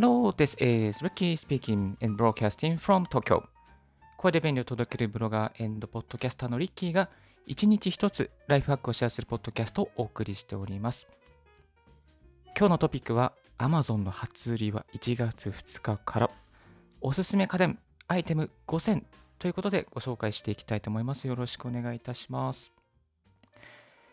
[0.00, 3.42] Hello, this is Ricky speaking and broadcasting from Tokyo.
[4.16, 7.10] 声で便利を届けるブロガーポッドキャスターのリッキーが
[7.46, 11.08] 一日一つライフハックをシェアするポッドキャストをお送りしております。
[12.56, 16.30] 今日のトピックは Amazon の初売りは1月2日から
[17.00, 17.76] おすすめ家電
[18.06, 19.02] アイテム5000
[19.40, 21.26] ということでご紹介していきたいと思います。
[21.26, 22.72] よろしくお願いいたします。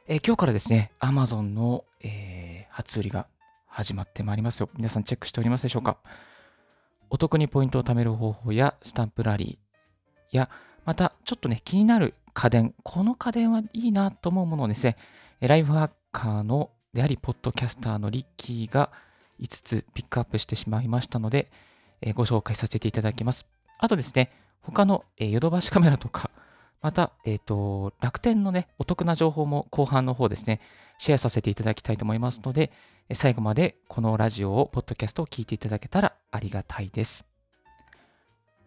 [0.07, 3.27] えー、今日からですね、Amazon の、えー、初売りが
[3.75, 4.69] 始まってまいりますよ。
[4.77, 5.97] 皆さんチェックしておりますでしょうか？
[7.09, 10.49] お得にポイントを貯める方法やスタンプラリーや、
[10.85, 14.95] またちょっとね、気になる家電、この家電はいいなと思うものをですね、
[15.41, 18.93] ライフハッカーのであり、ポッドキャスターのリッキーが
[19.41, 21.51] 5つピックアップしてしまいましたので、
[22.01, 23.45] えご紹介させていただきます。
[23.77, 26.31] あとですね、他のヨドバシカメラとか、
[26.85, 30.61] また、えっ、ー、と、楽天のね、お得な情報も後半の方ですね、
[30.99, 32.71] シェアさせていただきたいと思いますので、
[33.11, 37.25] 最後までこのラジオを、ポッドキャストを聞いていただけたらありがたいです。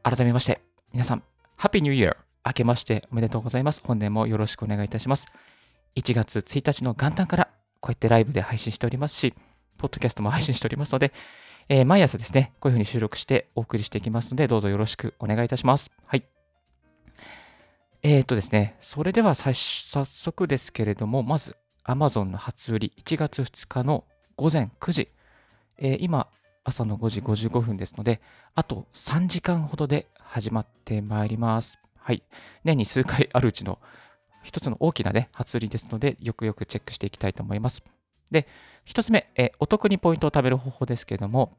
[0.03, 0.61] 改めまして、
[0.93, 1.23] 皆さん、
[1.55, 3.83] ハッピーニューイヤー明けましておめでとうございます。
[3.87, 5.29] 本年もよろしくお願いいたします。
[5.95, 9.33] 1月1日の元旦からこうやってライブで配信しておりますし、
[9.77, 11.13] ポッドキャストも配信しておりますので、
[11.69, 15.93] えー、毎朝ですね、こういうふうに収録してお送りしていきますので、どうぞよろしくお願いいたします。
[16.05, 16.25] はい。
[18.03, 19.55] えーとですね、それでは早
[20.05, 24.05] 速ですけれども、まず Amazon の初売り1月2日の
[24.37, 25.09] 午前9時、
[25.79, 26.29] えー、今、
[26.63, 28.21] 朝の5時55分ですので、
[28.55, 31.81] あと3時間ほどで始まってまいります。
[31.97, 32.23] はい。
[32.63, 33.81] 年に数回あるうちの
[34.45, 37.83] 一つの大きなね、初売りですので、よくよくチェックしていきたいと思います。
[38.31, 38.47] で、
[38.85, 41.59] 一つ目、えー、お得にポイントを貯める方法ですけれども、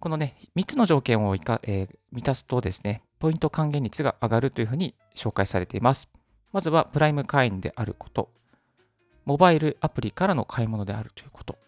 [0.00, 6.10] このね、3つの条件を、えー、満たすとですね、ポイント還元率が上がるというふうに紹介されています。
[6.52, 8.30] まずは、プライム会員であること。
[9.24, 11.58] モバイルアプリからの買い物であるということ。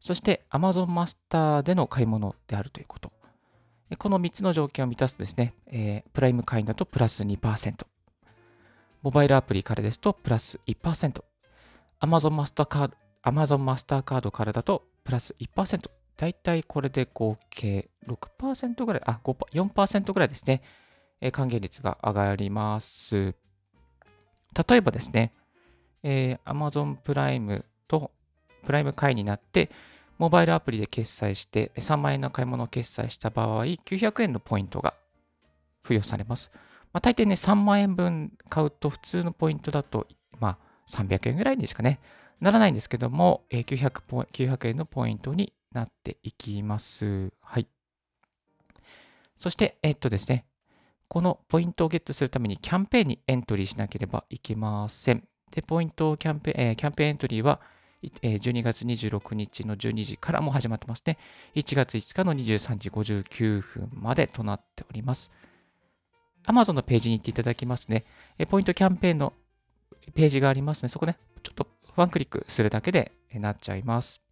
[0.00, 3.12] そして Amazon マスターでの買い物であるということ。
[3.98, 7.86] この3つの条件を満たすとですね、えー、プライム会員だとプラス2%。
[9.02, 11.22] モバイルアプリからですとプラス1%。
[12.00, 15.90] Amazon マスターカード、Amazon マスターカードからだとプラス1%。
[16.16, 20.62] だいたいこれで合計6%ぐらい、あ、4%ぐらいですね、
[21.20, 23.34] え、還元率が上がります。
[24.68, 25.32] 例えばですね、
[26.02, 28.10] えー、Amazon プライムと
[28.64, 29.70] プライム会員になって、
[30.18, 34.94] モバイルアプリで決済して、3万円の買い物を決済した場合、900円のポイントが
[35.82, 36.50] 付与されます。
[36.92, 40.06] まあ、大抵ね、3万円分買うと普通のポイントだと、
[40.40, 42.00] まあ、300円ぐらいにしかね、
[42.40, 43.90] ならないんですけども、900,
[44.32, 47.32] 900円のポイントになっていきます。
[47.40, 47.66] はい。
[49.36, 50.46] そして、えっとですね、
[51.08, 55.24] このポイントをゲットするためにキャンペーンにエントリーしなければいけません。
[55.52, 57.60] で、ポイントキャンペーン、えー、キャンペーンエントリーは、
[58.02, 61.18] 12月26日の12時からも始まってますね。
[61.54, 65.30] 1月5日の23時59分までとなっております。
[66.46, 68.04] Amazon のページに行っていただきますね。
[68.38, 69.32] えポイントキャンペーンの
[70.14, 70.88] ページがありますね。
[70.88, 71.66] そこね、ちょっと
[71.96, 74.22] ワンクリックするだけでなっちゃいます。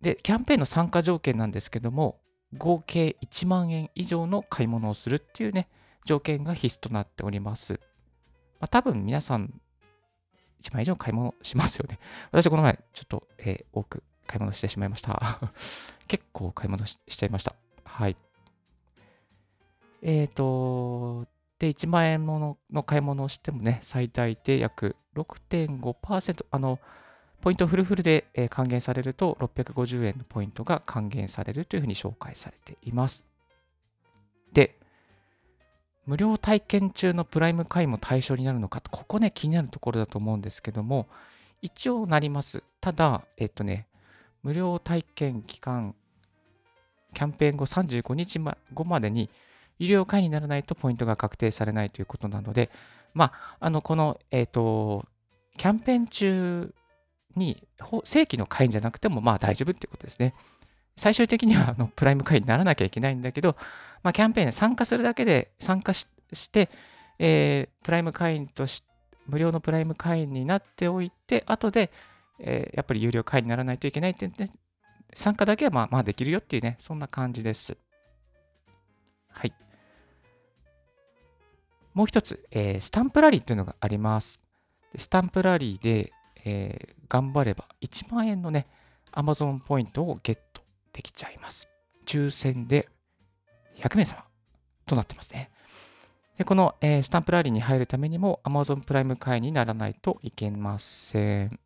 [0.00, 2.18] で、キャンペーンの参加条件なんですけども、
[2.56, 5.68] 合計1万円以上の買い物をするっていうね、
[6.04, 7.74] 条件が必須となっております。
[8.58, 9.60] まあ、多分皆さん、
[10.62, 11.98] 1万円以上買い物しますよね。
[12.32, 15.40] 私この前、ちょっと、えー、多く買い物してしまいました。
[16.08, 17.54] 結構買い物しちゃいました。
[17.84, 18.16] はい。
[20.02, 21.26] えっ、ー、と、
[21.58, 26.78] で、1万円ものの買い物をしてもね、最大で約6.5%、あの、
[27.40, 33.24] ポイントフルフルで還元されると650円のポイントが還元されるというふうに紹介されています。
[34.52, 34.78] で、
[36.06, 41.08] 無料体験中のプライム会員も対象になるのか、ここね、気になるところだと思うんですけども、
[41.62, 42.62] 一応なります。
[42.80, 43.86] ただ、えっとね、
[44.42, 45.94] 無料体験期間、
[47.14, 49.30] キャンペーン後35日後までに、
[49.78, 52.70] 有料会にならないとポイントが確定されないということなので、
[53.14, 55.06] まあ、あの、この、えっ、と、
[55.56, 56.74] キャンペーン中
[57.36, 57.66] に
[58.04, 60.34] 正規の会員じゃなくてもまあ大丈夫ってことですね。
[60.96, 63.56] 最終的にはあのプライム会員にならなきゃいけないんだけど、
[64.02, 66.06] まあ、キャンペーン参加するだけで参加し
[66.50, 66.68] て、
[67.18, 68.82] えー、プライム会員とし、
[69.26, 71.90] 無料のプライム会員になっておいて、後で、
[72.38, 74.50] えー、やっぱり有料会員にならないといけないってね、
[75.14, 77.76] 参加だけはまあまあできるよっていうね、そんな感じです。
[79.28, 79.54] はい。
[81.94, 84.40] もう一つ、えー、スタンプラリーというのがあります。
[84.96, 86.12] スタンプラリーで、
[86.44, 88.66] えー、頑張れば1万円のね、
[89.12, 91.68] Amazon ポイントをゲットできちゃいます。
[92.06, 92.88] 抽選で
[93.76, 94.22] 100名様
[94.86, 95.50] となってますね。
[96.38, 101.60] でこの、えー、スタンプラリーに入るためにも Amazon プライム会員にならないといけません。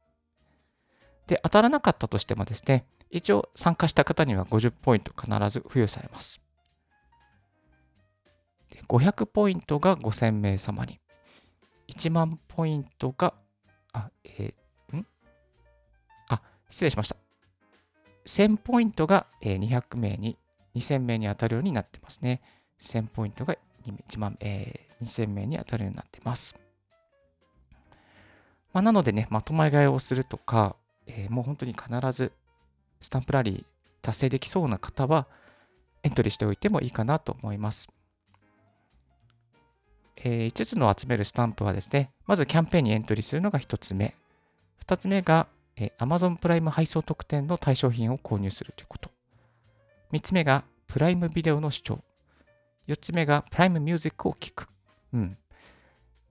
[1.27, 6.41] で、当たらなかったとしてもですね、一応参加した方には50ポイント必ず付与されます。
[8.71, 11.01] で500ポイントが5000名様に、
[11.89, 13.35] 1万ポイントが、
[13.93, 14.55] あ、えー、
[16.75, 17.17] 失礼しました。
[18.27, 20.37] 1000ポイントが200名に、
[20.75, 22.43] 2000名に当たるようになってますね。
[22.83, 23.55] 1000ポイントが
[23.87, 26.57] 1万、えー、2000名に当たるようになってます。
[28.73, 30.75] まあ、なのでね、まとまり買いをするとか、
[31.07, 32.33] えー、もう本当に必ず
[33.01, 33.65] スタンプラリー
[34.03, 35.29] 達成できそうな方は、
[36.03, 37.89] エントリーしておいてもいいかなと思います。
[40.17, 44.17] えー、5つの集めるスタンプはですね、まずキャンペーンにエントリーするのが1つ目。
[44.85, 49.11] 2つ目が、えー、Amazon プライム配送特典の対象品を購入するということ。
[50.13, 52.01] 3つ目が、プライムビデオの視聴。
[52.87, 54.69] 4つ目が、プライムミュージックを聴く。
[55.13, 55.39] うん。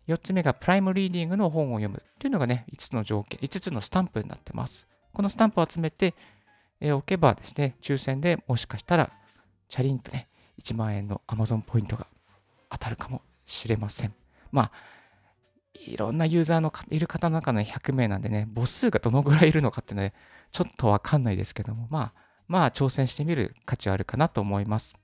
[0.07, 4.87] 4つ目がプライムリーディングの本を読むというのがね、5つの条件、5つのスタンプになってます。
[5.13, 6.13] このスタンプを集めて
[6.81, 9.11] おけばですね、抽選でもしかしたら、
[9.69, 10.27] チャリンとね、
[10.61, 12.07] 1万円の Amazon ポイントが
[12.69, 14.13] 当たるかもしれません。
[14.51, 14.71] まあ、
[15.85, 20.13] いろんなユーザーのいる方の中の100名なんでね、母数がどのぐらいいるのかってね、
[20.51, 24.95] ちょっとわかんないですけども、まあ、まあ、挑戦してみる価値はあるかなと思います。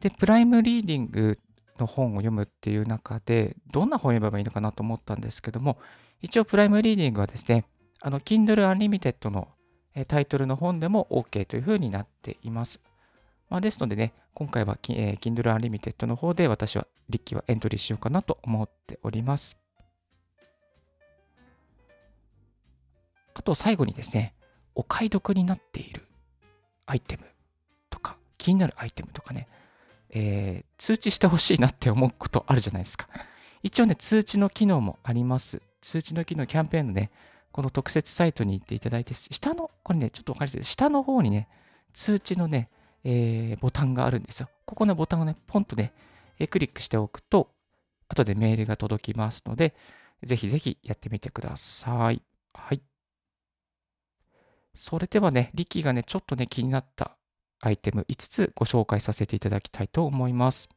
[0.00, 1.38] で、プライムリーディング
[1.78, 5.78] の本を読むっていう中で、どんな本を読めばいいのかなと思ったんですけども、
[6.20, 7.64] 一応プライムリーディングはですね、
[8.00, 9.48] あの、Kindle Unlimited の
[10.06, 12.80] タイトルの本でも OK というふうになっています。
[13.50, 19.58] まあ、ですのでね、今回は、えー、Kindle Unlimited の方で私は、リッキーはエントリーしようかなと思っております。
[23.34, 24.34] あと最後にですね、
[24.76, 26.06] お買い得になっている
[26.86, 27.24] アイテム
[27.90, 29.48] とか、気になるアイテムとかね、
[30.10, 33.08] えー、通知してほしいなって思うことあるじゃないですか。
[33.64, 35.60] 一応ね、通知の機能もあります。
[35.80, 37.10] 通知の機能、キャンペーンのね、
[37.50, 41.48] この特設サイトに行っていただいて、下の、これね、ちょっとわかりづらい下の方にね、
[41.92, 42.68] 通知のね、
[43.04, 44.48] えー、ボタンがあるんですよ。
[44.64, 45.92] ここのボタンをね、ポンとね、
[46.38, 47.50] えー、クリックしておくと、
[48.08, 49.74] 後でメールが届きますので、
[50.22, 52.22] ぜひぜひやってみてください。
[52.52, 52.82] はい。
[54.74, 57.16] それではね、リキがね、ちょっとね、気になった
[57.60, 60.68] アイテム5つご紹介させていただきたいと思います。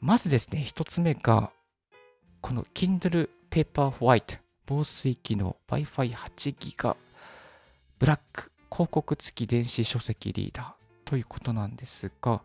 [0.00, 1.50] まずですね、1つ目が、
[2.40, 6.96] この Kindle Paperwhite 防水機能 Wi-Fi 8ギガ
[7.98, 12.42] ブラック広告付き電子書籍リーダーということなんですが、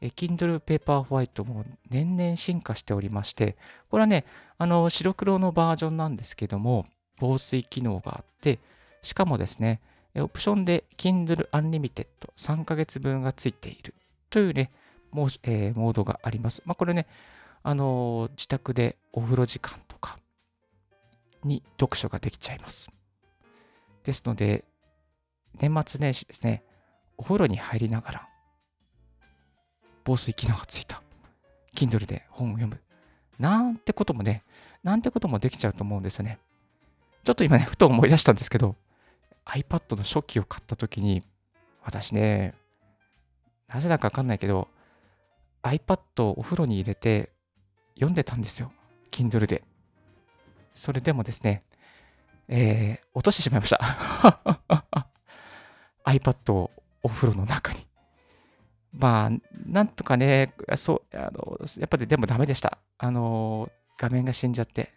[0.00, 3.58] Kindle Paperwhite も年々進化しておりまして、
[3.90, 4.24] これはね、
[4.56, 6.86] あの白黒のバージョンなんですけども、
[7.18, 8.58] 防水機能があって、
[9.02, 9.82] しかもですね、
[10.16, 12.06] オプションで Kindle Unlimited
[12.38, 13.92] 3ヶ月分がついている
[14.30, 14.70] というね、
[15.12, 16.62] モー,、えー、モードがあります。
[16.64, 17.06] まあ、これね、
[17.62, 20.16] あのー、自宅でお風呂時間とか
[21.44, 22.90] に読書ができちゃいます。
[24.04, 24.64] ですので、
[25.58, 26.62] 年末年始ですね、
[27.16, 28.28] お風呂に入りながら、
[30.04, 31.02] 防水機能がついた
[31.74, 32.80] Kindle で本を読む。
[33.38, 34.42] なんてこともね、
[34.82, 36.38] なんてこともできちゃうと思うんですよね。
[37.24, 38.76] ちょっと今ね、ふと思い出したんですけど、
[39.44, 41.22] iPad の初期を買った時に、
[41.82, 42.54] 私ね、
[43.68, 44.68] なぜだかわかんないけど、
[45.62, 47.30] iPad をお風呂に入れて
[47.94, 48.72] 読んでたんですよ。
[49.10, 49.62] Kindle で。
[50.74, 51.64] それでもですね、
[52.48, 54.79] えー、落としてしまいました。
[56.12, 56.70] iPad を
[57.02, 57.86] お風呂の中に。
[58.92, 62.78] まあ、なんとかね、そう、あの、やっぱりでもダメでした。
[62.98, 64.92] あの、画面が死んじゃって。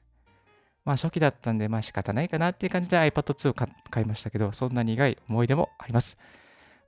[0.85, 6.17] まあ初期だったんで、まあ仕方ないかなっていう感じで iPad 2を買いましたけど、そんな苦い思い出もあります。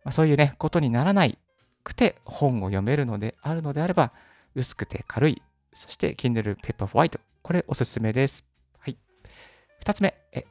[0.04, 1.38] まあ、そういうね、ことにならない
[1.84, 4.12] くて本を読めるのであるのであれば、
[4.54, 5.42] 薄くて軽い、
[5.74, 8.46] そして Kindle Paperwhite、これおすすめです。
[8.80, 8.98] はい。
[9.80, 10.46] 二つ目、え、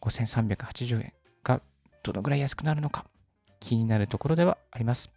[0.00, 1.12] 5380円
[1.44, 1.60] が
[2.02, 3.04] どのぐらい安くなるのか
[3.60, 5.12] 気になるところではあります。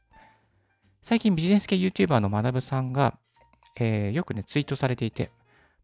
[1.01, 3.17] 最近ビジネス系 YouTuber の学さんが
[3.75, 5.31] えー、よくね、ツイートされていて、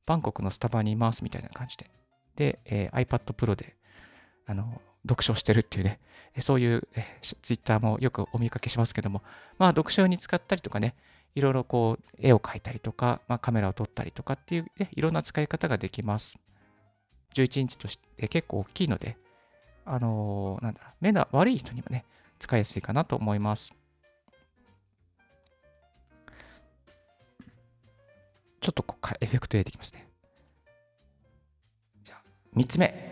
[0.05, 1.91] バンコクのスタバにいますみたいな感じで。
[2.35, 3.75] で、えー、iPad Pro で、
[4.47, 5.99] あの、読書してるっていうね、
[6.39, 9.23] そういう、えー、ツイッターもよくお見かけしますけども、
[9.57, 10.95] まあ、読書用に使ったりとかね、
[11.35, 16.39] いろいろこう絵を描いたりとか、まあ、カメラを撮ったりとかっていう、ね、いろんな使い方ができます。
[17.33, 19.17] 11インチとして結構大きいので、
[19.85, 22.05] あのー、なんだ、目が悪い人にもね、
[22.39, 23.75] 使いやすいかなと思います。
[28.59, 30.07] ちょっとここからエフェクト入れてきますね。
[32.03, 32.21] じゃあ、
[32.55, 33.11] 3つ目。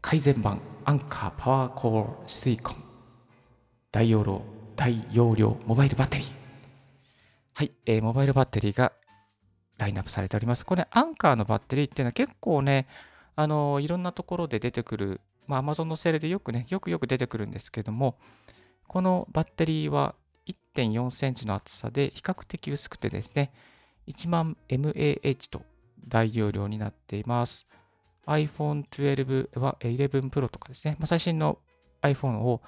[0.00, 2.76] 改善版アンカーパワーコールシーコン
[3.92, 4.42] 大容量
[4.76, 6.32] 大容量モバイルバッテリー
[7.52, 8.92] はい、えー、モバイルバッテリーが
[9.78, 12.86] ラインナップされておりますこれ、ね、アンカーのバッテリーっていうのは結構ね
[13.36, 18.18] あのいろんなところで出てくるまあ Amazon のセールでよくねよくよく出てくるんですけども
[18.86, 20.14] このバッテリーは
[20.46, 23.52] 1.4センチの厚さで比較的薄くてですね
[24.08, 25.62] 1万 mAh と
[26.06, 27.66] 大容量になっています。
[28.26, 31.58] iPhone 12は11 Pro とかですね、まあ、最新の
[32.02, 32.60] iPhone を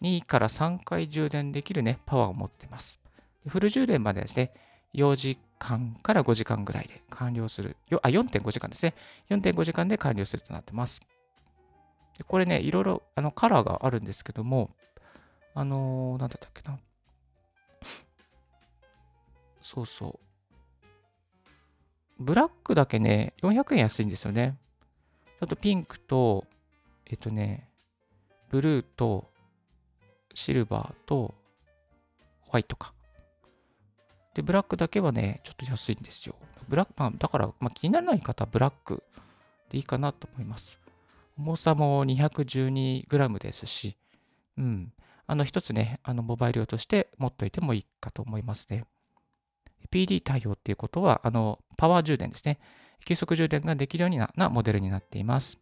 [0.00, 3.00] 2から3回充電できるね、パワーを持っています。
[3.46, 4.52] フル充電までですね、
[4.94, 7.76] 4時間から5時間ぐらいで完了する。
[8.02, 8.94] あ、4.5時間ですね。
[9.30, 11.00] 4.5時間で完了するとなってます。
[12.16, 14.70] でこれね、いろいろあのカラーがあるんですけども、
[15.54, 16.78] あのー、なんだったっけな。
[19.60, 20.18] そうそ
[22.18, 22.22] う。
[22.22, 24.56] ブラックだけね、400円安いんですよね。
[25.38, 26.44] ちょっとピンクと、
[27.06, 27.68] えっとね、
[28.50, 29.30] ブルーと、
[30.34, 31.34] シルバーと、
[32.40, 32.92] ホワイトか。
[34.38, 36.36] で、ブラックだけはね、ちょっと安いんですよ。
[36.68, 39.02] ブラック、まあ、だから、まあ、気にならない方はブラック
[39.68, 40.78] でいいかなと思います。
[41.36, 43.96] 重さも 212g ですし、
[44.56, 44.92] うん。
[45.26, 48.84] あの、一つね、あの、モバイル用として持っといてもいいかと思いますね。
[49.90, 52.60] PD 対応っていうことは、あの、パワー充電ですね。
[53.04, 55.58] 急速充電ができるようななモデルになっています。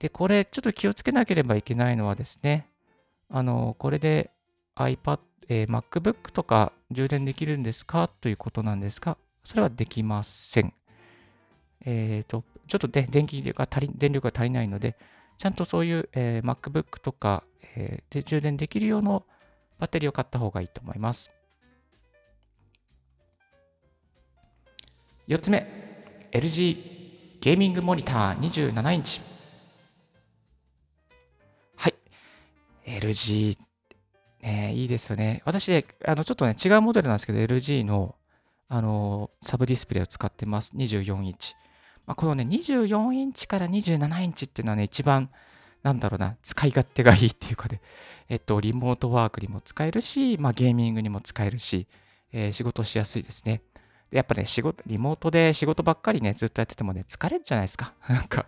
[0.00, 2.66] で、これちょっと気をつけなければいけないのはですね、
[3.28, 4.32] あの、これで
[4.74, 5.20] iPad、
[5.52, 8.08] えー、MacBook とか充電できるんですか？
[8.20, 10.72] ということなんですが、それはできません。
[11.84, 14.96] えっ、ー、と、ちょっとで電気が足り電力が足りないので、
[15.38, 17.42] ちゃんとそういう、えー、MacBook とか、
[17.74, 19.26] えー、で充電できる用の
[19.80, 21.32] バッテリーを買った方がいいと思います。
[25.26, 25.66] 4つ目、
[26.30, 29.20] LG ゲーミングモニター27インチ。
[31.74, 31.94] はい。
[32.84, 33.69] LG、
[34.42, 35.42] ね、いいですよね。
[35.44, 38.14] 私、あのちょっとね、違うモデルなんですけど、LG の
[38.68, 40.72] あのサブディスプレイを使ってます。
[40.76, 41.56] 24インチ。
[42.06, 45.30] まあ、このね、24インチから27インチっていうのはね、一番、
[45.82, 47.80] なんだろうな、使い勝手がいいっていうかね、
[48.28, 51.88] えっと、リモートワークにも使えるし、まあ、ゲーミングにも使えるし、
[52.32, 53.62] えー、仕事しやすいですね。
[54.10, 57.94] やっぱね、仕事、リモートで仕事ばっかりね、ずっとやっててもね、疲れるじゃないですか。
[58.08, 58.46] なんか、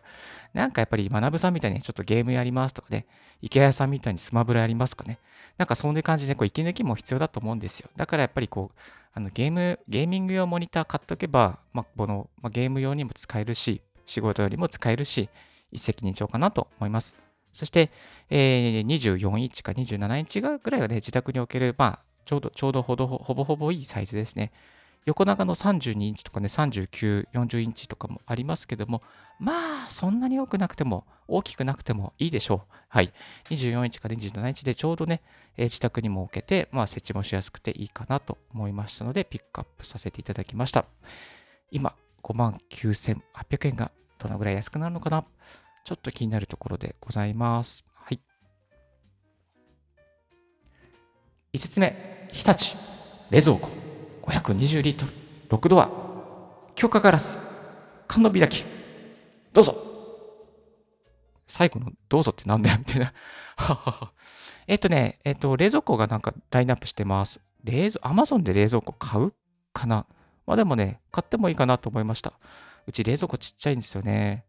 [0.52, 3.06] なんかやっぱり学さんみたいにちょっとゲームやりますとかね、
[3.40, 5.18] 池谷さんみたいにスマブラやりますかね。
[5.58, 7.88] なんかそういう感じでこう息抜きも必要だと思うんですよ。
[7.96, 8.78] だからやっぱりこう、
[9.14, 15.28] あのゲーム、ゲーミング用モニター買っとけば、まあ、この、まあ、ゲーム用にも使えるし、仕事よりも使えるし、
[15.70, 17.14] 一石二鳥かなと思います。
[17.52, 17.90] そして、
[18.30, 24.52] えー、24インチか27インチぐらいがね、自宅に置ける、まあ、ちょうど、ちょうどほどほぼほぼいいサイズですね。
[25.04, 29.02] 横長の32インチとかね、39、40インチとかもありますけども、
[29.40, 32.74] まあ、そんなに多くなくても、大きくなくてもいいでしょう。
[32.88, 33.12] はい。
[33.46, 35.22] 24インチから27インチでちょうどね、
[35.56, 40.84] えー、自宅にも置けて、まあ、設置もしやすくていいかなと思いましたので、ピックアップさせていただきました。
[41.72, 45.24] 今、59,800円がどのぐらい安くなるのかな
[45.84, 47.84] ちょっと気になるところでございます。
[47.94, 48.20] はい。
[51.54, 52.76] 5つ目、日立
[53.30, 53.81] 冷蔵庫。
[54.22, 55.12] 520リットル、
[55.50, 55.90] 6ドア、
[56.74, 57.38] 強化ガラス、
[58.06, 58.64] 缶の開き、
[59.52, 59.76] どうぞ
[61.46, 63.12] 最後のどうぞってなんだよみたいな
[64.66, 67.40] えっとね、えっと、冷蔵庫がなんかラインナップしてます。
[67.64, 69.34] 冷蔵、アマゾンで冷蔵庫買う
[69.72, 70.06] かな
[70.46, 72.32] まあでもね、買ってもいいかなと思いました。
[72.86, 74.44] うち冷蔵庫ちっちゃいんですよね。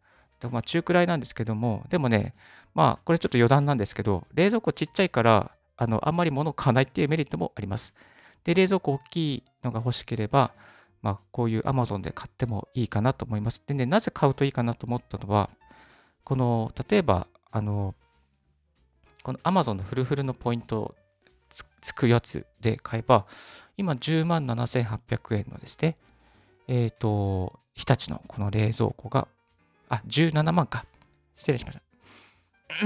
[0.51, 2.35] まあ中くらいなんですけども、でもね、
[2.73, 7.93] まあこれちょっと余談なんですけど、冷蔵庫ちっちゃいから、あの、あんまり物を買わないっていうメリットもあります。
[8.43, 10.51] で、冷蔵庫大きいのが欲しければ、
[11.01, 13.61] まあ、こういう Amazon で買ってもいいかなと思います。
[13.67, 15.49] でね、なぜ買うといいかなと思ったのは、
[16.23, 17.93] この、例えば、あの、
[19.23, 20.95] この Amazon のフルフルのポイント
[21.49, 23.25] つつくやつで買えば、
[23.77, 25.97] 今10万7800円のですね、
[26.67, 29.27] えっ、ー、と、日立のこの冷蔵庫が、
[29.89, 30.85] あ、17万か。
[31.35, 31.83] 失礼しました。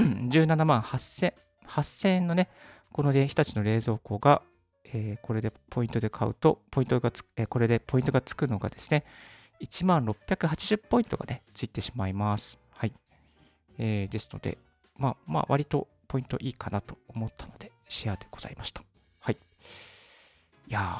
[0.00, 1.34] 17万8000
[1.68, 2.48] 8000円のね、
[2.92, 4.42] この日立の冷蔵庫が、
[4.92, 9.04] えー、これでポイントで買うと、ポイントがつ、えー、これでポイントがつくのがですね、
[9.60, 12.58] 1680ポイントがね、ついてしまいます。
[12.70, 12.92] はい。
[13.78, 14.58] えー、ですので、
[14.96, 18.82] まあ、まあ、割とポイントいいかなと思ったので、シェアでございました。
[19.20, 19.38] はい。
[20.68, 20.98] いやー、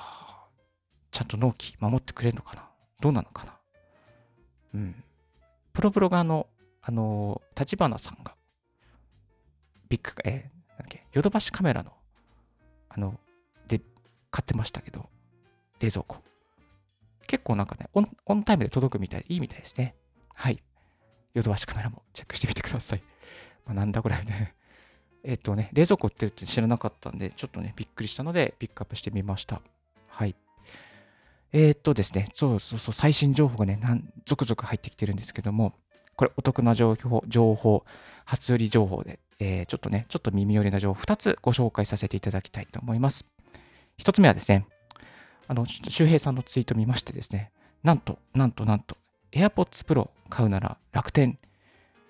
[1.11, 2.68] ちゃんと納期守ってくれるのかな？
[3.00, 3.59] どうなのかな？
[4.75, 5.04] うん。
[5.73, 6.47] プロブロガーの、
[6.83, 8.35] あのー、立花さんが、
[9.88, 11.92] ビッグ、えー、なんだっけ、ヨドバシカメラの、
[12.88, 13.18] あの、
[14.30, 15.08] 買ってましたけど、
[15.80, 16.16] 冷蔵庫。
[17.26, 19.94] 結構なんかね、オンオンタイムで届くみたい、いいみたいですね。
[20.35, 20.62] はい。
[21.35, 23.02] ヨドバシカメラもチェックしてみてください。
[23.66, 24.54] まあ、なんだこれね。
[25.25, 29.61] えっとね、冷蔵庫売ってるって知らなかったんで、ちょっとね、びっくりしたので、ピックアップしてみました。
[30.08, 30.35] はい。
[31.52, 35.75] えー、っとですね、そうそうそう、最新情報がね、なん続々入ってきてるんですけども、
[36.16, 37.85] これ、お得な情報、情報
[38.25, 43.26] 初売り情報で、えー、ちょっとね、ちょっと耳寄りな情報2つご紹介させていただきたいと思います。
[43.99, 44.67] 1つ目はですね、
[45.47, 47.50] あの、周平さんのツイート見ましてですね、
[47.83, 48.97] なんと、なんと、なんと、
[49.33, 51.38] AirPods Pro 買うなら楽天、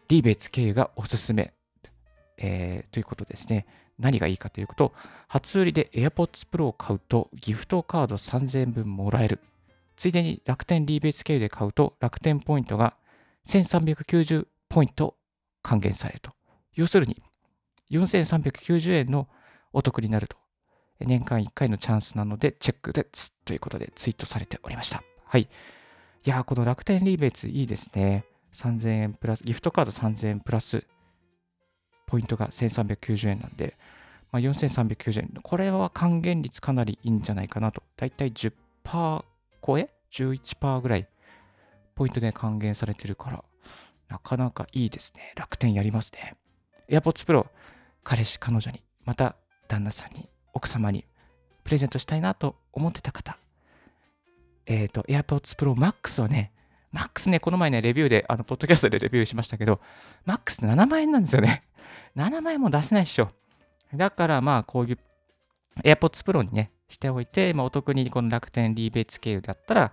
[0.08, 1.52] リーベイツ経由がおすすめ、
[2.36, 3.66] えー、ということですね。
[3.98, 4.92] 何がいいかということ、
[5.28, 9.40] 初売りで AirPods Pro を買うとギフトカード3000円分もらえる。
[9.96, 12.94] ついでに楽天リーベイツ経由で買うと楽天ポイントが
[13.46, 15.16] 1390ポイント
[15.62, 16.32] 還元されると。
[16.74, 17.20] 要するに、
[17.90, 19.28] 4390円の
[19.72, 20.36] お得になると。
[21.00, 25.02] 年間1回のチャンスなのでチェックですということでツイートされておりました。
[25.24, 25.42] はい。
[25.42, 25.48] い
[26.30, 28.24] やー、この楽天リーベイツいいですね。
[28.52, 30.84] 3000円プラス、ギフトカード3000円プラス、
[32.06, 33.76] ポイントが1390円なんで、
[34.32, 35.30] まあ、4390円。
[35.42, 37.82] これは還元率かなりいいんじゃないかなと。
[37.96, 38.52] だいたい10%
[38.84, 41.08] 超え ?11% ぐらい
[41.94, 43.44] ポイントで還元されてるから、
[44.08, 45.32] なかなかいいですね。
[45.36, 46.36] 楽天やりますね。
[46.88, 47.46] AirPods Pro、
[48.02, 49.36] 彼氏、彼女に、また
[49.66, 51.04] 旦那さんに、奥様に
[51.64, 53.38] プレゼントしたいなと思ってた方、
[54.66, 56.52] えっ、ー、と、AirPods Pro Max はね、
[56.94, 59.80] Max ね、この前ね、レビューで、あの、ポッドキャストでレビューしましたけど、
[60.26, 61.64] Max 7万円なんですよね。
[62.16, 63.28] 7万円も出せないっしょ。
[63.94, 64.98] だからまあ、こういう
[65.82, 69.92] AirPods Pro にね、しておいて、まあ、お得にこの楽天リーベイツ経由だったら、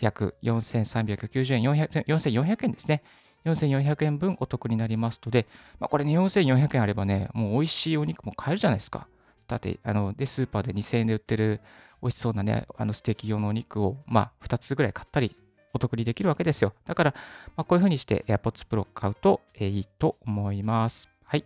[0.00, 3.02] 約4390円、4400円ですね。
[3.44, 5.46] 4400円分お得になりますので、
[5.80, 9.08] まあ、これね、4400円あればね、もう美味しいお肉も買えるじゃないですか。
[9.46, 11.60] だって、あの、で、スーパーで2000円で売ってる
[12.02, 15.36] 美味しそうなね、あのステーキ用のお肉を、まあ、2つぐらい買ったり、
[15.72, 16.74] お得にできるわけですよ。
[16.84, 17.14] だから、
[17.56, 21.08] まあ、こういうふうにして AirPods Pro 買うとえいいと思います。
[21.24, 21.44] はい。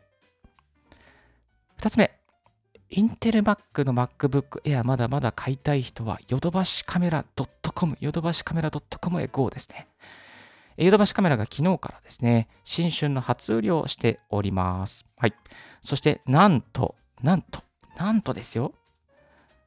[1.79, 2.11] 2つ目。
[2.89, 7.25] インテル Mac の MacBook Air まだまだ買いたい人は、ヨドバシカメラ
[7.75, 9.89] .com、ヨドバシカメラ .com へ GO ですね。
[10.77, 15.07] ヨドバシカメラが昨日からですね、新春の初売りをしております。
[15.17, 15.35] はい。
[15.83, 17.61] そして、なんと、なんと、
[17.97, 18.73] なんとですよ。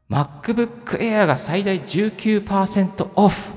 [0.09, 3.53] MacBook Air が最大19%オフ。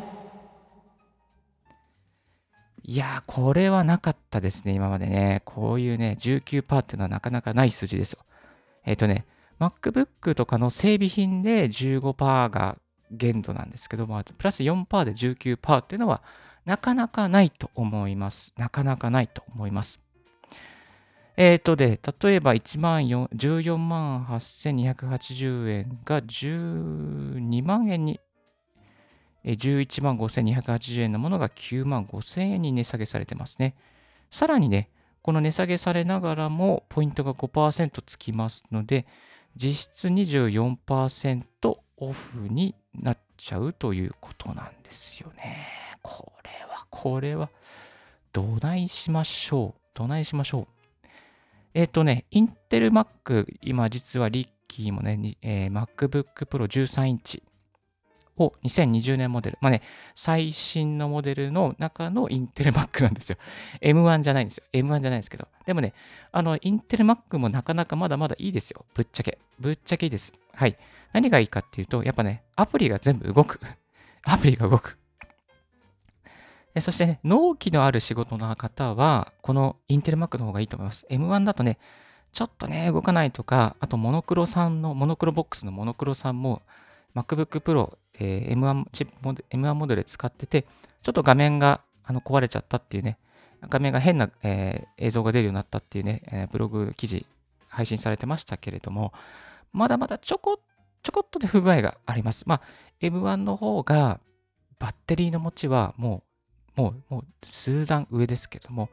[2.84, 5.42] いやー、これはなかったですね、今までね。
[5.44, 8.18] こういうね、19%っていうのはなかなかない数字ですよ。
[8.84, 9.26] えっ、ー、とね、
[9.60, 12.76] MacBook とかの整備品で15%が
[13.10, 16.22] 限度なんですけども、プラス4%で19%っていうのは
[16.64, 18.52] なかなかないと思います。
[18.56, 20.02] なかなかないと思います。
[21.44, 28.20] えっ、ー、とで、例えば1万14万8280円が12万円に、
[29.44, 33.74] 11万5280円のものが9万5000円に値下げされてますね。
[34.30, 34.88] さらにね、
[35.20, 39.04] この値下げされながらもポイントが5%つきますので、
[39.56, 41.44] 実質24%
[41.96, 45.66] オフになっちゃうということなんですよね。
[46.02, 47.50] これは、これは、
[48.32, 49.80] どないしましょう。
[49.92, 50.81] どないしましょう。
[51.74, 57.42] えっ、ー、とね、インテル Mac、今実はリッキーもね、えー、MacBook Pro 13インチ
[58.36, 59.58] を2020年モデル。
[59.60, 59.82] まあね、
[60.14, 63.38] 最新のモデルの中のインテル Mac なんですよ。
[63.80, 64.64] M1 じゃないんですよ。
[64.72, 65.48] M1 じゃないですけど。
[65.64, 65.94] でもね、
[66.30, 68.84] あの、インテル Mac もなかなかまだまだいいですよ。
[68.94, 69.38] ぶっちゃけ。
[69.58, 70.32] ぶっちゃけいいです。
[70.54, 70.76] はい。
[71.12, 73.60] 何がいいかっていうと、やっぱね、アプリが全部動く。
[74.24, 74.98] アプリが動く。
[76.80, 81.06] そしてね、納期のある仕事の方は、このインテル Mac の方がいいと思います。
[81.10, 81.78] M1 だとね、
[82.32, 86.62] ちょっとね、動かないとか、あとモノクロさんの、モノクロボックスのモノクロさんも、
[87.14, 90.62] MacBook Pro、えー、M1, チップモデ M1 モデル使ってて、
[91.02, 93.18] ちょっと画面があの壊れちゃったっていうね、
[93.68, 97.26] 画面が変な、えー、映像が出るようになったっていうね、えー、ブログ記事
[97.68, 99.12] 配信されてましたけれども、
[99.72, 100.60] まだまだちょこ
[101.02, 102.44] ちょこっとで不具合があります。
[102.46, 102.60] まあ、
[103.00, 104.20] M1 の方が
[104.78, 106.22] バッテリーの持ちはもう、
[106.76, 108.88] もう、もう数段上ですけども、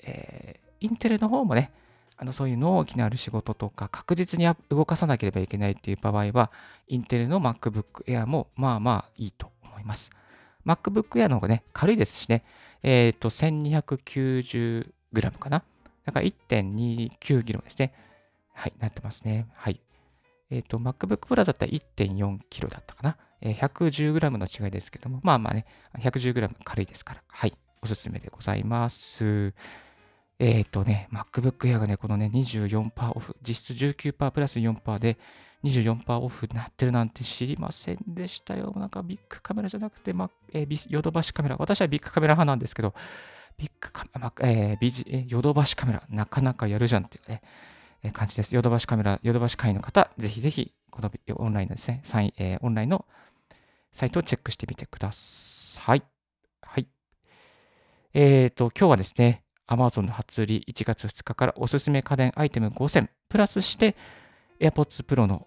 [0.00, 1.72] えー、インテルの方もね、
[2.16, 6.50] あのそういう納期のある仕事とか確実に動かさなければいけないっていう場合は、
[6.88, 10.10] インテルの MacBook Air もまあまあいいと思います。
[10.66, 12.44] MacBook Air の方がね、軽いですしね、
[12.82, 15.62] えっ、ー、と、1290g かな。
[16.04, 17.92] だから 1.29kg ですね。
[18.52, 19.46] はい、なってますね。
[19.54, 19.80] はい。
[20.50, 23.16] えっ、と、MacBook Pro だったら 1.4kg だったかな。
[23.42, 25.66] 110g の違いですけども、まあまあね、
[25.98, 29.54] 110g 軽いですから、はい、おすすめでございます。
[30.40, 35.18] えっ、ー、とね、MacBook Air がね、このね、24%オフ、実質19%プラス4%で
[35.64, 38.72] 24%オフになってるなんて知りませんでしたよ。
[38.76, 41.56] なんかビッグカメラじゃなくて、まえー、ヨドバシカメラ。
[41.58, 42.94] 私はビッグカメラ派なんですけど、
[43.56, 47.42] ビッグカメラ、えー、ビジえヨドバシカメラ、なかなかやるじゃんっていうね、
[48.04, 48.54] えー、感じです。
[48.54, 53.04] ヨドバシカメラ、ヨドバシ会員の方、ぜひぜひ、このオンラインのですね、サインえー、オンラインの
[53.92, 56.02] サイトをチェックしてみてください。
[56.62, 56.86] はい。
[58.14, 63.96] えっ、ー、と、今日はですね、Amazon の初売り1月2日からおすすめ家電アイテム5選、プラスして
[64.60, 65.46] AirPods Pro の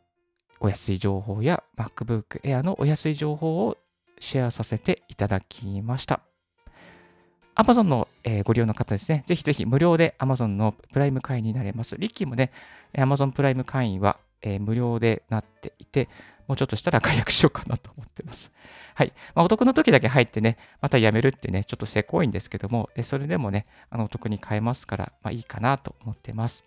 [0.59, 3.77] お安い情報や MacBook Air のお安い情報を
[4.19, 6.21] シェアさせていただきました。
[7.55, 8.07] Amazon の、
[8.45, 11.97] ご利用の方ですね、ぜひぜひ無料で Amazon のプライム会員になれます。
[11.97, 12.51] リッキーもね、
[12.93, 14.17] Amazon プライム会員は、
[14.59, 16.09] 無料でなっていて、
[16.51, 18.51] もうちょっとしたら解約しようかなと思ってます。
[18.93, 19.13] はい。
[19.33, 26.65] まあ、お得の時だけ入ってね、またやめるってね、ちょっとせこいんですけども、それでもね、あのお得に買えますから、まあいいかなと思ってます。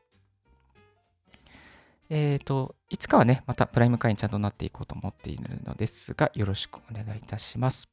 [2.08, 7.90] えっ、ー、と、いつかはね、またプライム会員ちゃんとなっていこうと思っているのですが、よろしくお願いいたします。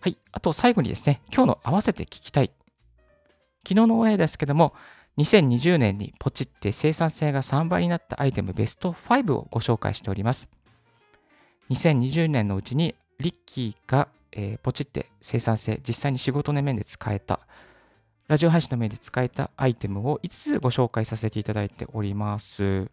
[0.00, 0.18] はい。
[0.32, 2.50] あと最後にですね、今日の合わせて聞きたい。
[3.62, 4.74] 昨日のオンエアですけども、
[5.18, 10.48] 2020年にポチって生産性が3倍になったアイテムベスト5をご紹介しております。
[11.70, 17.40] 2020年のうちにリッキーが、えー、ポチって生産性、実際に仕事の面で使えた、
[18.28, 22.90] ラジオ配信の面で使えたアイテムを5つご紹介させていただいております。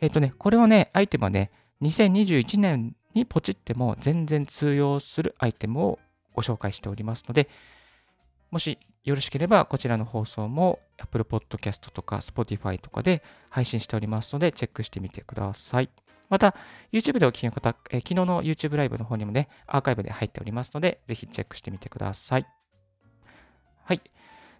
[0.00, 1.50] えっ、ー、とね、これはね、アイテムはね、
[1.82, 5.98] 2021年にポチっても全然通用するアイテムを
[6.32, 7.48] ご紹介しておりますので、
[8.52, 15.88] もしよろしければこちらの放送も Apple Podcast とか Spotify とかで配信しておりますのでチェックしてみてください。
[16.28, 16.54] また、
[16.92, 22.46] YouTube でお聞きの方、え昨日の YouTube ライブの方にもね、アーカイブで入っておりますので、ぜひチェックしてみてください。
[23.84, 24.00] はい。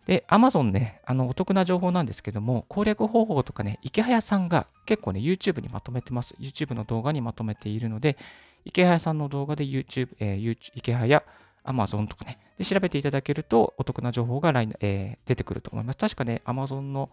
[0.07, 6.37] で、Amazon ね、あの、お得な情報なんですけども、攻略方法とかね、池早さんが結構ね、YouTube にまとめてます。
[6.39, 8.19] YouTube の動画にまとめているので、
[8.67, 11.25] 池早さんの動画で YouTube、えー、YouTube 池早、
[11.65, 15.99] Amazon とかね、で調べていただけるとお得な情報が来、えー、出てくると思います。
[15.99, 17.11] 確かね、Amazon の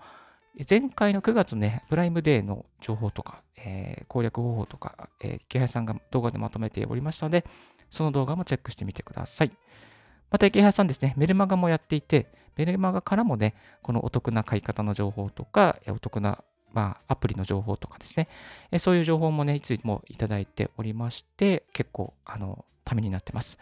[0.70, 7.46] 前回の9月ね、プライムデーの情報とか、えー、攻略方法とか、えー、池原さんが動画でまとめておりましたので、
[7.90, 9.52] その動画もチェックしてみてください。
[10.32, 18.28] また池原さんですね、メルマガもやっていて、メルマガからもね、このお得な買い方の情報とか、お得な、まあ、アプリの情報とかですね、
[18.80, 23.58] そういう情報もね、いつもいただいておりまして、結構、あの、ためになってます。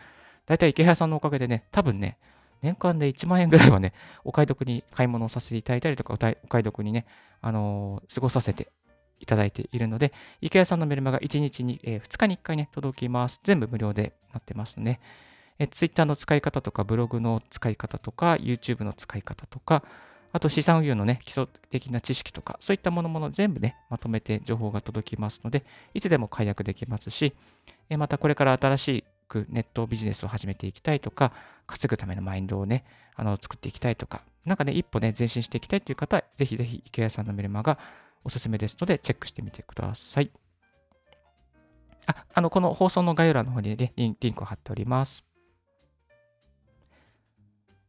[0.47, 2.17] だいたい池原さんのおかげでね、多分ね、
[2.61, 7.05] 年間で1万円ぐらいはね、お買い得に買い物をさせていただいたりとか、お買い得にね、
[7.41, 8.69] あのー、過ごさせて
[9.19, 13.39] いただいているので、池谷さんのメルマガ1日に、えー、2日に1回ね、届きます。
[13.43, 14.99] 全部無料でなってますね。
[15.59, 19.83] えー、Twitter の使い方とか、ブログの使い方とか、YouTube の使い方とか、
[20.33, 27.33] あと資産運用のね、基礎的な知識とか、そういったものもの全部ね、まとめて情報が届きますので、いつでも解約できますし、
[27.89, 31.33] えまたこれから新しいくネットビジネスを始めていきたいとか、
[31.65, 32.85] 稼ぐためのマインドをね、
[33.15, 37.77] あの作っていきたいとか、なんかね、一歩ね、前進していきたいという方は、ぜひぜひ池谷さんのメルマが
[38.23, 40.31] おすすめですので、チェックしてみてください。
[42.05, 45.25] あ、あの、この放送の概要欄の方にね、リンクを貼っております。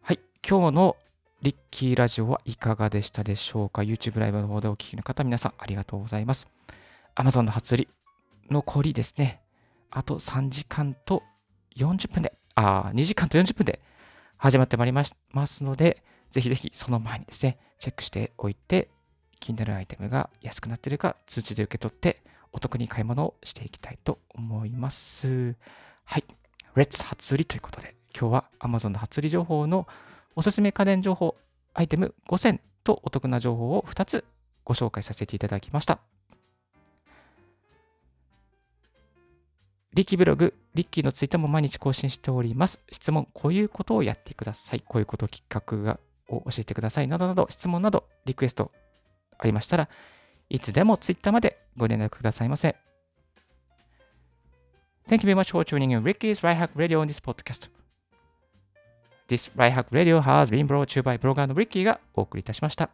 [0.02, 0.96] はい、今日の
[1.42, 6.48] リッキーラジオはいかがでしたでしょうか ?YouTube ライブの方でお聞きの方、皆さんありがとうございます。
[7.14, 7.88] Amazon の初売り、
[8.50, 9.40] 残りですね。
[9.90, 11.22] あと3時間と
[11.76, 13.80] 40分で、あ、2時間と40分で
[14.36, 15.04] 始まってまいりま
[15.46, 18.90] すので、ぜひぜひその前にですね、チェックしておいて、
[19.40, 22.22] 気になるアイテムが安くなっているか通知で受け取って、
[22.52, 25.56] お得に買い物をしていきたいと思います。
[26.04, 26.24] はい。
[26.74, 29.86] レッツ初売りということで、今日は Amazon の初売り情報の
[30.34, 31.36] おすすめ家電情報
[31.74, 34.24] アイテム5選とお得な情報を2つ
[34.64, 36.00] ご紹介させていただきました。
[39.98, 42.78] リッキーブログ、リッキーのツイッターも毎日更新しております。
[42.92, 44.80] 質問、こういうことをやってください。
[44.80, 47.08] こういうことをきっかけがを教えてください。
[47.08, 48.70] などなど、質問など、リクエスト
[49.36, 49.88] ありましたら、
[50.50, 52.76] いつでもツイッターまでご連絡くださいませ。
[55.08, 57.68] Thank you very much for tuning in Ricky's Right Hack Radio on this podcast.
[59.26, 62.88] This Right Hack Radio has been brought to you by ブロガーの Ricky がお送りいたしました。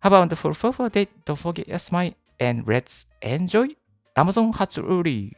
[0.00, 1.10] Have a wonderful, fruitful day.
[1.26, 3.77] Don't forget your smile and let's enjoy
[4.18, 5.36] Amazon 初売り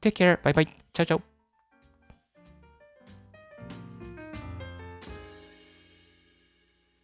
[0.00, 0.42] Take care.
[0.42, 0.68] Bye bye.
[0.92, 1.33] Ciao ciao.